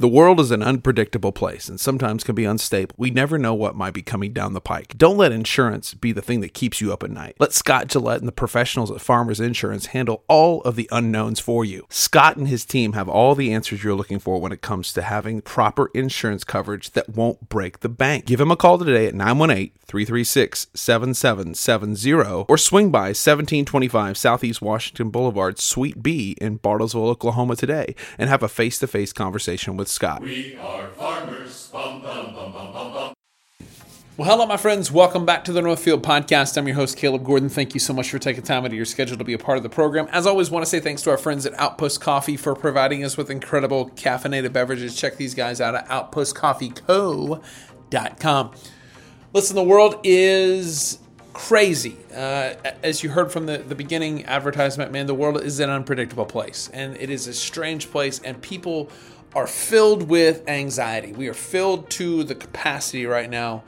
[0.00, 2.94] The world is an unpredictable place and sometimes can be unstable.
[2.96, 4.96] We never know what might be coming down the pike.
[4.96, 7.36] Don't let insurance be the thing that keeps you up at night.
[7.38, 11.66] Let Scott Gillette and the professionals at Farmers Insurance handle all of the unknowns for
[11.66, 11.84] you.
[11.90, 15.02] Scott and his team have all the answers you're looking for when it comes to
[15.02, 18.24] having proper insurance coverage that won't break the bank.
[18.24, 25.10] Give him a call today at 918 336 7770 or swing by 1725 Southeast Washington
[25.10, 29.89] Boulevard, Suite B in Bartlesville, Oklahoma today and have a face to face conversation with
[29.90, 30.22] Scott.
[30.22, 31.68] We are farmers.
[31.72, 33.14] Bum, bum, bum.
[34.16, 34.92] Well, hello, my friends.
[34.92, 36.58] Welcome back to the Northfield Podcast.
[36.58, 37.48] I'm your host, Caleb Gordon.
[37.48, 39.56] Thank you so much for taking time out of your schedule to be a part
[39.56, 40.08] of the program.
[40.12, 43.16] As always, want to say thanks to our friends at Outpost Coffee for providing us
[43.16, 44.94] with incredible caffeinated beverages.
[44.94, 48.50] Check these guys out at outpostcoffeeco.com.
[49.32, 50.98] Listen, the world is
[51.32, 51.96] crazy.
[52.14, 56.26] Uh, as you heard from the, the beginning advertisement, man, the world is an unpredictable
[56.26, 58.90] place and it is a strange place, and people
[59.34, 61.12] are filled with anxiety.
[61.12, 63.62] We are filled to the capacity right now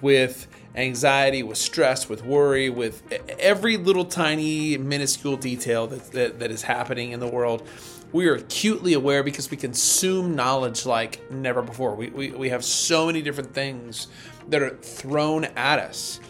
[0.00, 3.02] with anxiety, with stress, with worry, with
[3.38, 7.66] every little tiny minuscule detail that, that, that is happening in the world.
[8.12, 11.94] We are acutely aware because we consume knowledge like never before.
[11.94, 14.06] We, we, we have so many different things
[14.48, 16.20] that are thrown at us.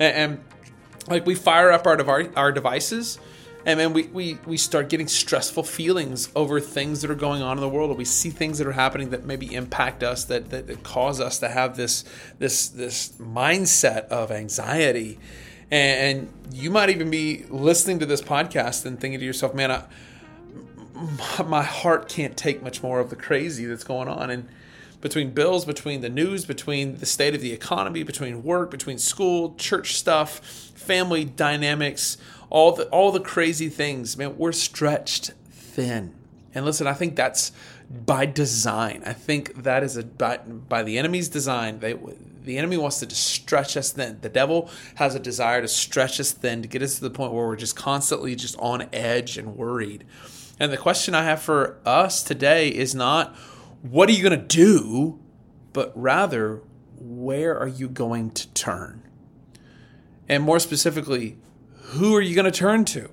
[0.00, 0.44] And, and
[1.06, 3.18] like we fire up our, devi- our devices
[3.68, 7.58] and then we, we, we start getting stressful feelings over things that are going on
[7.58, 10.48] in the world or we see things that are happening that maybe impact us that,
[10.48, 12.02] that, that cause us to have this
[12.38, 15.18] this this mindset of anxiety.
[15.70, 19.70] And, and you might even be listening to this podcast and thinking to yourself man
[19.70, 19.84] I,
[21.44, 24.30] my heart can't take much more of the crazy that's going on.
[24.30, 24.48] And
[25.02, 29.54] between bills between the news between the state of the economy between work between school
[29.56, 30.40] church stuff
[30.74, 32.16] family dynamics
[32.50, 36.14] all the all the crazy things man we're stretched thin.
[36.54, 37.52] And listen i think that's
[37.90, 39.02] by design.
[39.06, 41.94] I think that is a by, by the enemy's design they
[42.42, 44.18] the enemy wants to stretch us thin.
[44.20, 47.32] The devil has a desire to stretch us thin to get us to the point
[47.32, 50.04] where we're just constantly just on edge and worried.
[50.60, 53.34] And the question i have for us today is not
[53.82, 55.18] what are you going to do
[55.72, 56.62] but rather
[56.98, 59.02] where are you going to turn?
[60.28, 61.38] And more specifically
[61.88, 63.08] who are you going to turn to?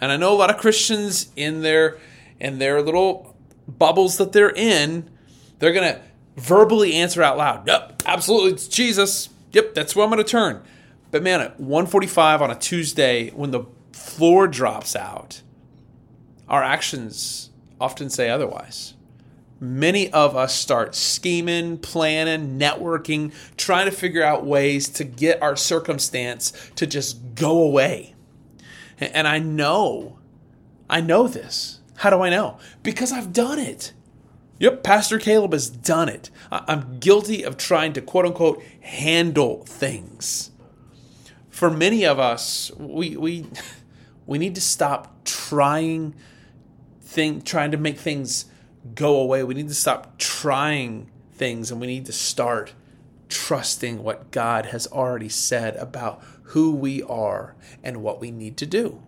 [0.00, 1.98] And I know a lot of Christians in their
[2.38, 3.34] in their little
[3.66, 5.08] bubbles that they're in,
[5.58, 6.00] they're going to
[6.36, 7.66] verbally answer out loud.
[7.66, 9.30] Yep, absolutely, it's Jesus.
[9.52, 10.62] Yep, that's where I'm going to turn.
[11.10, 15.42] But man, at 1:45 on a Tuesday, when the floor drops out,
[16.48, 18.94] our actions often say otherwise.
[19.58, 25.56] Many of us start scheming, planning, networking, trying to figure out ways to get our
[25.56, 28.14] circumstance to just go away.
[28.98, 30.18] And I know,
[30.90, 31.80] I know this.
[31.96, 32.58] How do I know?
[32.82, 33.92] Because I've done it.
[34.58, 36.30] Yep, Pastor Caleb has done it.
[36.50, 40.50] I'm guilty of trying to quote unquote handle things.
[41.50, 43.46] For many of us, we we
[44.26, 46.14] we need to stop trying
[47.02, 48.46] thing trying to make things
[48.94, 49.42] go away.
[49.42, 52.74] We need to stop trying things and we need to start
[53.28, 58.66] trusting what God has already said about who we are and what we need to
[58.66, 59.02] do.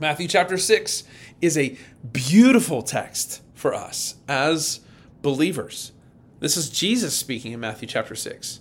[0.00, 1.04] Matthew chapter 6
[1.40, 1.76] is a
[2.12, 4.80] beautiful text for us as
[5.22, 5.92] believers.
[6.40, 8.60] This is Jesus speaking in Matthew chapter 6.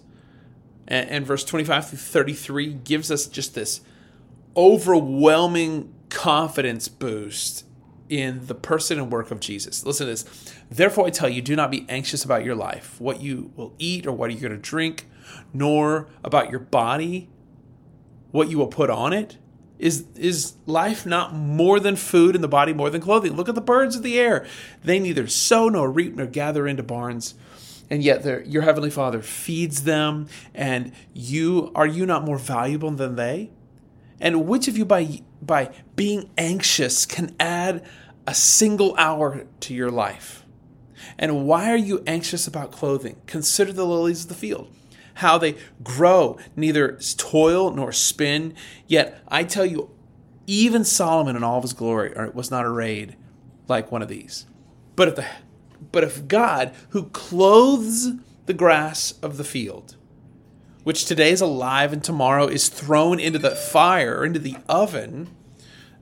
[0.87, 3.81] And, and verse 25 through 33 gives us just this
[4.55, 7.65] overwhelming confidence boost
[8.09, 9.85] in the person and work of Jesus.
[9.85, 10.53] Listen to this.
[10.69, 14.05] Therefore, I tell you, do not be anxious about your life, what you will eat
[14.07, 15.07] or what you're you going to drink,
[15.53, 17.29] nor about your body,
[18.31, 19.37] what you will put on it.
[19.79, 23.33] Is, is life not more than food and the body more than clothing?
[23.33, 24.45] Look at the birds of the air.
[24.83, 27.35] They neither sow nor reap nor gather into barns,
[27.89, 30.27] and yet your heavenly Father feeds them.
[30.55, 33.51] And you are you not more valuable than they?
[34.19, 37.85] And which of you by by being anxious can add
[38.25, 40.45] a single hour to your life?
[41.17, 43.21] And why are you anxious about clothing?
[43.25, 44.71] Consider the lilies of the field,
[45.15, 48.55] how they grow, neither toil nor spin.
[48.87, 49.91] Yet I tell you,
[50.45, 53.15] even Solomon in all of his glory was not arrayed
[53.67, 54.45] like one of these.
[54.95, 55.25] But if the
[55.91, 58.13] but if God, who clothes
[58.45, 59.96] the grass of the field,
[60.87, 65.27] which today is alive and tomorrow is thrown into the fire, into the oven,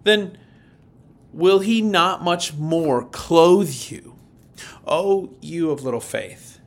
[0.04, 0.38] then
[1.34, 4.16] will he not much more clothe you,
[4.86, 6.60] O you of little faith?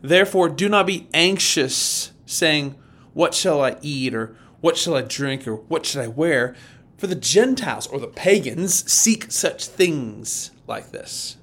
[0.00, 2.76] Therefore, do not be anxious, saying,
[3.14, 6.54] What shall I eat, or what shall I drink, or what should I wear?
[6.98, 11.36] For the Gentiles or the pagans seek such things like this.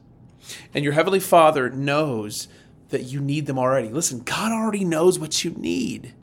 [0.74, 2.48] And your Heavenly Father knows
[2.92, 3.90] that you need them already.
[3.90, 6.14] Listen, God already knows what you need.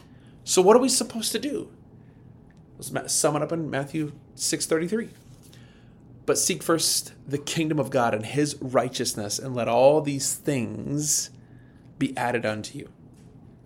[0.44, 1.70] So what are we supposed to do?
[2.78, 5.10] Let's sum it up in Matthew 6:33.
[6.24, 11.30] But seek first the kingdom of God and his righteousness and let all these things
[11.98, 12.88] be added unto you.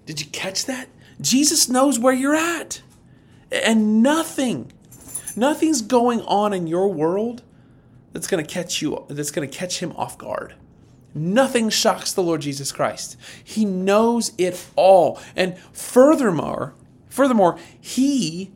[0.07, 0.89] Did you catch that?
[1.21, 2.83] Jesus knows where you're at.
[3.51, 4.73] And nothing
[5.37, 7.43] nothing's going on in your world
[8.13, 10.55] that's going to catch you that's going to catch him off guard.
[11.15, 13.17] Nothing shocks the Lord Jesus Christ.
[13.45, 15.21] He knows it all.
[15.37, 16.75] And furthermore,
[17.09, 18.53] furthermore, he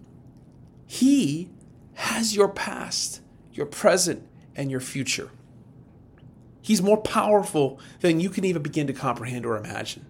[0.87, 1.51] he
[1.95, 3.21] has your past,
[3.53, 5.31] your present, and your future.
[6.63, 10.07] He's more powerful than you can even begin to comprehend or imagine.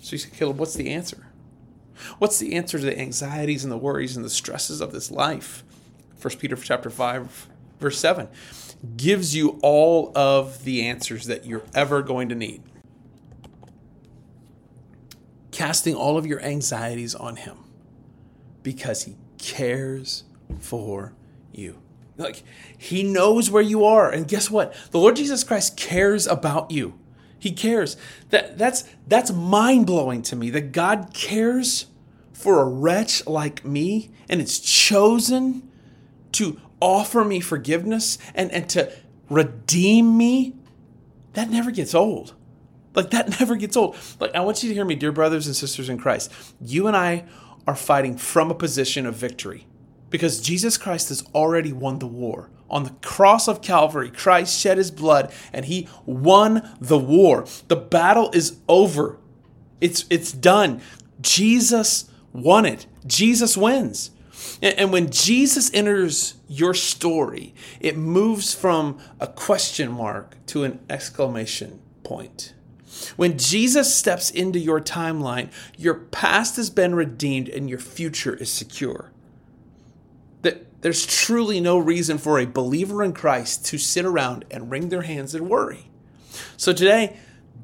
[0.00, 1.26] So you say, Caleb, what's the answer?
[2.18, 5.62] What's the answer to the anxieties and the worries and the stresses of this life?
[6.20, 7.48] 1 Peter chapter 5,
[7.82, 8.28] verse 7
[8.96, 12.62] gives you all of the answers that you're ever going to need.
[15.52, 17.58] Casting all of your anxieties on him
[18.62, 20.24] because he cares
[20.58, 21.12] for
[21.52, 21.78] you.
[22.16, 22.42] Like
[22.76, 24.74] he knows where you are and guess what?
[24.90, 26.98] The Lord Jesus Christ cares about you.
[27.38, 27.96] He cares.
[28.30, 31.86] That that's that's mind-blowing to me that God cares
[32.32, 35.68] for a wretch like me and it's chosen
[36.32, 38.92] to offer me forgiveness and, and to
[39.30, 40.54] redeem me,
[41.34, 42.34] that never gets old.
[42.94, 43.96] Like, that never gets old.
[44.20, 46.30] Like, I want you to hear me, dear brothers and sisters in Christ.
[46.60, 47.24] You and I
[47.66, 49.66] are fighting from a position of victory
[50.10, 52.50] because Jesus Christ has already won the war.
[52.68, 57.46] On the cross of Calvary, Christ shed his blood and he won the war.
[57.68, 59.18] The battle is over.
[59.80, 60.80] It's it's done.
[61.20, 62.86] Jesus won it.
[63.06, 64.10] Jesus wins.
[64.62, 71.80] And when Jesus enters your story, it moves from a question mark to an exclamation
[72.04, 72.54] point.
[73.16, 78.50] When Jesus steps into your timeline, your past has been redeemed and your future is
[78.50, 79.12] secure.
[80.82, 85.02] There's truly no reason for a believer in Christ to sit around and wring their
[85.02, 85.88] hands and worry.
[86.56, 87.16] So today,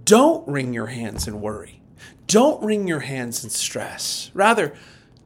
[0.04, 1.82] don't wring your hands and worry.
[2.28, 4.30] Don't wring your hands and stress.
[4.34, 4.72] Rather,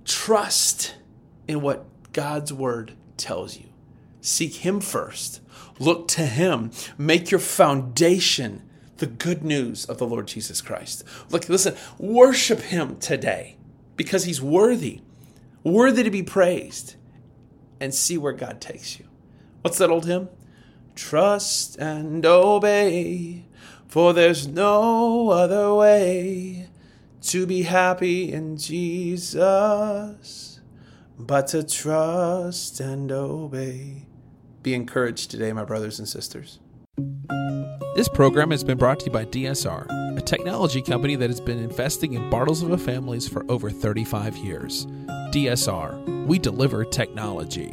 [0.06, 0.94] trust
[1.48, 3.66] in what God's word tells you.
[4.20, 5.40] Seek Him first.
[5.78, 6.70] Look to Him.
[6.96, 8.62] Make your foundation
[8.98, 11.02] the good news of the Lord Jesus Christ.
[11.30, 13.56] Look, listen, worship Him today
[13.96, 15.00] because He's worthy,
[15.64, 16.96] worthy to be praised,
[17.80, 19.06] and see where God takes you.
[19.62, 20.28] What's that old hymn?
[20.94, 23.46] Trust and obey,
[23.88, 26.68] for there's no other way
[27.22, 30.52] to be happy in Jesus
[31.18, 34.06] but to trust and obey.
[34.62, 36.58] Be encouraged today, my brothers and sisters.
[37.94, 41.58] This program has been brought to you by DSR, a technology company that has been
[41.58, 44.86] investing in Bartlesville families for over 35 years.
[45.30, 47.70] DSR, we deliver technology.